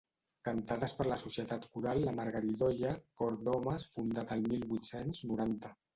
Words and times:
Cantades 0.47 0.93
per 1.01 1.05
la 1.09 1.17
Societat 1.23 1.67
coral 1.75 2.01
La 2.07 2.15
Margaridoia, 2.21 2.95
cor 3.21 3.37
d'homes 3.49 3.87
fundat 3.99 4.35
al 4.37 4.43
mil 4.55 4.67
vuit-cents 4.73 5.23
noranta. 5.35 5.77